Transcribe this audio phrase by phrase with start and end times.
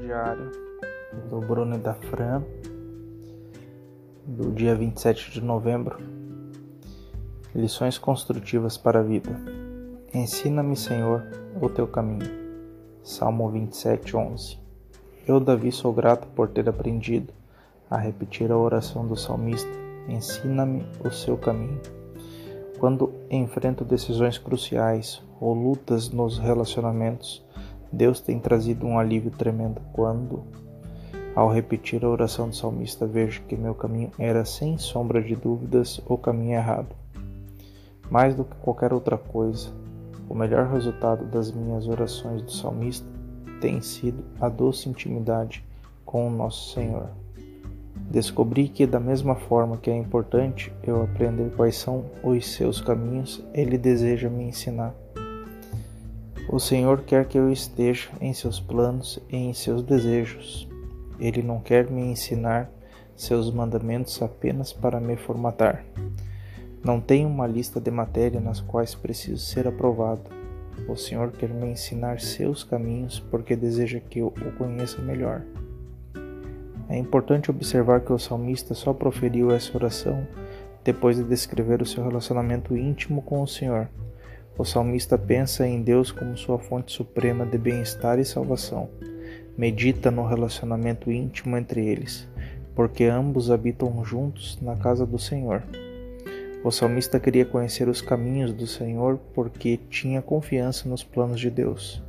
[0.00, 0.50] diário
[1.28, 2.42] do Bruno e da Fran,
[4.24, 5.98] do dia 27 de novembro.
[7.54, 9.30] Lições construtivas para a vida.
[10.14, 11.22] Ensina-me, Senhor,
[11.60, 12.26] o teu caminho.
[13.02, 14.58] Salmo 27, 11.
[15.26, 17.30] Eu, Davi, sou grato por ter aprendido
[17.90, 19.70] a repetir a oração do salmista.
[20.08, 21.80] Ensina-me o seu caminho.
[22.78, 27.43] Quando enfrento decisões cruciais ou lutas nos relacionamentos,
[27.94, 30.42] Deus tem trazido um alívio tremendo quando,
[31.34, 36.00] ao repetir a oração do salmista, vejo que meu caminho era sem sombra de dúvidas
[36.06, 36.94] o caminho errado.
[38.10, 39.70] Mais do que qualquer outra coisa,
[40.28, 43.06] o melhor resultado das minhas orações do salmista
[43.60, 45.64] tem sido a doce intimidade
[46.04, 47.08] com o nosso Senhor.
[48.10, 53.42] Descobri que, da mesma forma que é importante eu aprender quais são os seus caminhos,
[53.54, 54.94] ele deseja me ensinar.
[56.48, 60.68] O Senhor quer que eu esteja em seus planos e em seus desejos.
[61.18, 62.70] Ele não quer me ensinar
[63.16, 65.84] seus mandamentos apenas para me formatar.
[66.84, 70.22] Não tenho uma lista de matéria nas quais preciso ser aprovado.
[70.86, 75.42] O Senhor quer me ensinar seus caminhos porque deseja que eu o conheça melhor.
[76.88, 80.26] É importante observar que o salmista só proferiu essa oração
[80.84, 83.88] depois de descrever o seu relacionamento íntimo com o Senhor.
[84.56, 88.88] O salmista pensa em Deus como sua fonte suprema de bem-estar e salvação.
[89.58, 92.28] Medita no relacionamento íntimo entre eles,
[92.72, 95.64] porque ambos habitam juntos na casa do Senhor.
[96.62, 102.00] O salmista queria conhecer os caminhos do Senhor porque tinha confiança nos planos de Deus.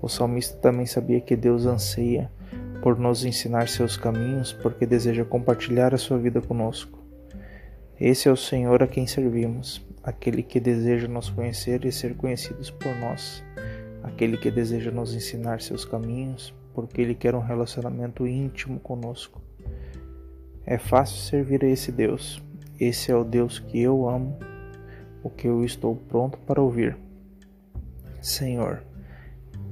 [0.00, 2.30] O salmista também sabia que Deus anseia
[2.80, 7.01] por nos ensinar seus caminhos porque deseja compartilhar a sua vida conosco.
[8.04, 12.68] Esse é o Senhor a quem servimos, aquele que deseja nos conhecer e ser conhecidos
[12.68, 13.44] por nós,
[14.02, 19.40] aquele que deseja nos ensinar seus caminhos, porque ele quer um relacionamento íntimo conosco.
[20.66, 22.42] É fácil servir a esse Deus.
[22.80, 24.36] Esse é o Deus que eu amo,
[25.22, 26.96] o que eu estou pronto para ouvir.
[28.20, 28.82] Senhor,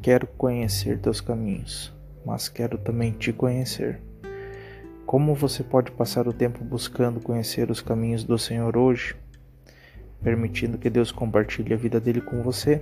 [0.00, 1.92] quero conhecer teus caminhos,
[2.24, 4.00] mas quero também te conhecer.
[5.12, 9.14] Como você pode passar o tempo buscando conhecer os caminhos do Senhor hoje?
[10.22, 12.80] permitindo que Deus compartilhe a vida dele com você